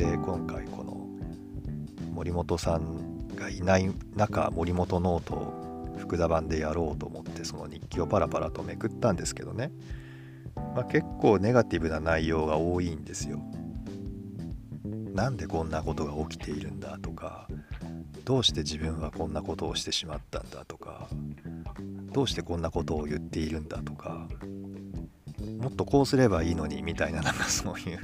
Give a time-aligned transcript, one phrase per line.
[0.00, 1.06] で今回この
[2.14, 9.70] 森本さんがいない中森本ノートを福田版でやろうと思ってその日記をパラパラとめくったんですけどね、
[10.54, 13.42] まあ、結構ネガティブな内容が多いんですよ。
[15.12, 17.46] なんでこんなことが起きているんだとか
[18.24, 21.08] どうして自分はこんなことをしてしまったんだとか
[22.12, 24.28] どうしてこんなことを言っているんだとか
[25.58, 27.98] もっとこうすればいいのにみたいななんかそういう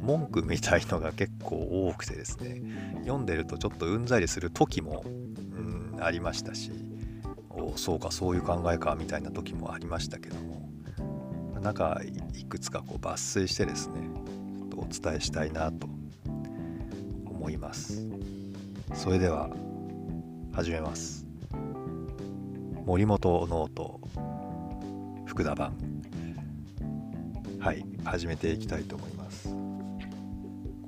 [0.00, 2.62] 文句みたいのが結構多くてですね。
[3.00, 6.72] 読んでるとちょっとうんざりする時も、うん、ありましたし。
[7.50, 10.70] おそうかそういう考えかみたいな時もありましたけども。
[11.60, 12.00] なんか
[12.34, 14.00] いくつかこう抜粋してですね
[14.60, 15.86] ちょっとお伝えしたいなと
[17.26, 18.06] 思います。
[18.94, 19.50] それでは
[20.52, 21.26] 始めます。
[22.86, 24.00] 森本ノート
[25.26, 25.76] 福田版。
[27.60, 29.59] はい始めていきたいと思います。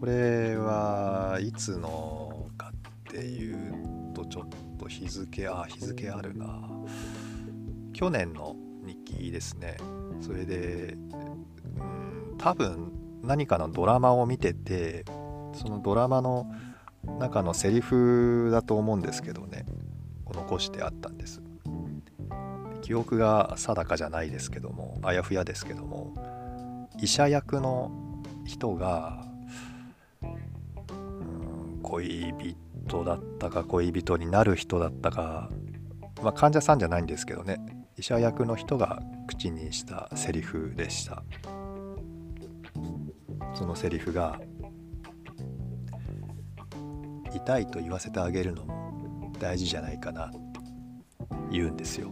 [0.03, 2.73] これはいつのか
[3.09, 6.69] っていうとちょっと日付あ日付あるな。
[7.93, 9.77] 去年の日記ですね。
[10.21, 10.97] それで
[11.79, 12.91] うん多分
[13.23, 15.05] 何かのドラマを見てて
[15.53, 16.53] そのドラマの
[17.21, 19.67] 中のセリフだと思うんですけどね。
[20.35, 21.41] 残してあったんです。
[22.81, 27.93] 記憶が定かじゃないですけどもあやふやですけども医者役の
[28.45, 29.32] 人が、
[31.93, 32.35] 恋
[32.87, 35.51] 人だったか恋人になる人だったか、
[36.23, 37.59] まあ、患者さんじゃないんですけどね。
[37.99, 41.23] 医者役の人が口にしたセリフでした。
[43.55, 44.41] そのセリフが
[47.35, 50.33] 「痛いと言わせてあげるのも大事じゃないかな」
[51.53, 52.11] 言うんですよ。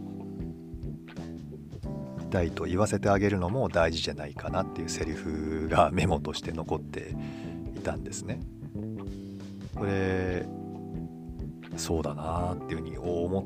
[2.29, 7.15] たいと言わせてあげるのも大事じゃないかなっていうセリフがメモとして残って
[7.75, 8.39] いたんですね。
[9.75, 10.45] これ
[11.77, 13.45] そうだなっていうふうに思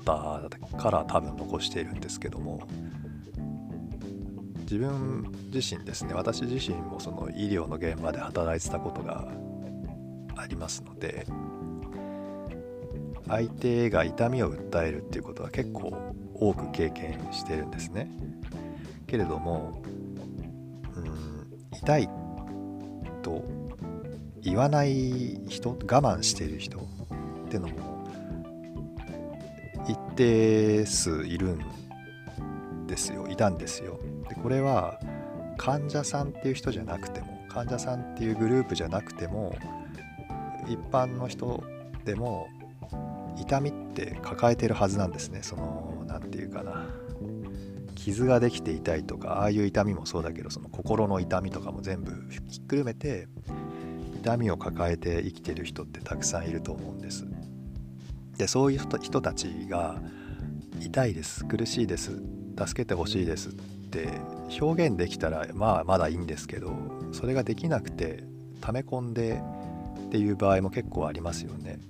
[0.00, 0.48] った
[0.78, 2.66] から多分残しているんですけども
[4.62, 9.28] 自分自身ですね私自身もその医療の現場で働いてたことが
[10.36, 11.26] ありますので
[13.28, 18.10] 相手が痛みを訴えるっていうことは結構多く経験してるんですね。
[19.06, 19.82] けれども、
[20.96, 22.08] うん、痛い
[23.22, 23.44] と
[24.42, 28.06] 言わない人我慢してる人ってのも
[29.88, 33.26] 一定数いるんですよ。
[33.28, 33.98] いたんですよ。
[34.28, 34.98] でこれは
[35.56, 39.56] 患者さんっていう人じゃなくても患者さんっていうグループじゃなくても
[40.66, 41.62] 一般の人
[42.04, 42.48] でも
[43.36, 45.42] 痛みって抱えてるはずなんですね。
[45.42, 46.86] その何て言うかな。
[47.94, 52.10] 傷ができて痛いとかああいう痛みもそうだけどその心の痛みとかも全部
[52.50, 53.28] ひっくるめて
[54.22, 57.26] 痛みを抱えて生きてる人ってたくさんいると思うんです。
[58.38, 60.00] でそういう人たちが
[60.80, 62.22] 痛いです苦しいです
[62.58, 63.52] 助けてほしいですっ
[63.90, 64.08] て
[64.60, 66.72] 表現できたらまあまだいいんですけど
[67.12, 68.24] それができなくて
[68.60, 69.42] 溜め込んで
[70.06, 71.80] っていう場合も結構ありますよね。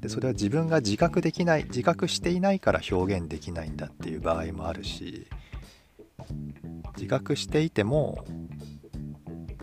[0.00, 5.26] でそれは自分が自覚できない自覚していないから表現できないんだっていう場合もあるし
[6.96, 8.24] 自覚していても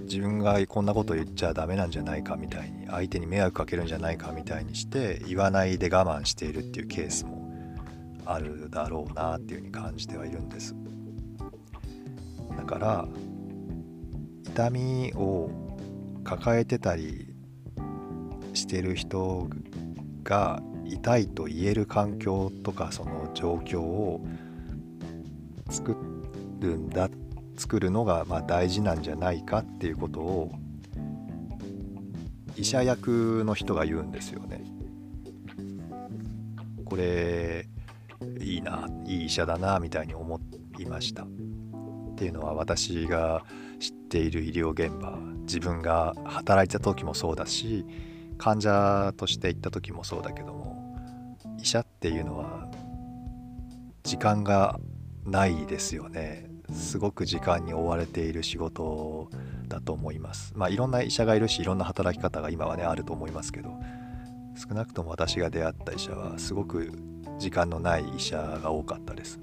[0.04, 7.44] 自分がこんなこと言っちゃダメなんじゃないかみたいに相手に迷惑かけるんじゃないかみたいにして言わないで我慢しているっていうケースも
[8.26, 10.76] あるだろうなっていうふうに感じてはいるんです。
[12.56, 13.08] だから
[14.46, 15.50] 痛みを
[16.24, 17.34] 抱えてたり
[18.54, 19.50] してる人
[20.24, 24.26] が痛いと言える環境とかその状況を
[25.70, 25.96] 作
[26.60, 27.10] るんだっ
[27.58, 30.52] 作るのがまあ大事なんじゃないかっていうことを
[32.56, 34.64] 医者役の人が言うんですよね。
[36.86, 37.68] これ
[38.40, 40.40] いいないい医者だなみたいに思
[40.80, 41.24] いました。
[41.24, 43.44] っていうのは私が
[43.80, 47.86] 知っている医療現場自分が働いた時もそうだし
[48.38, 50.96] 患者として行った時もそうだけども
[51.60, 52.70] 医者っていうのは
[54.04, 54.80] 時間が
[55.26, 59.30] ないですよねすごく時間に追われている仕事
[59.68, 63.72] だと思いますまあいろんな医者がいるしいろんな働き方が今はねあると思いますけど
[64.56, 66.92] 少なくとも私が出会った医者はすごく
[67.40, 69.40] 時間のない医者が多かったです。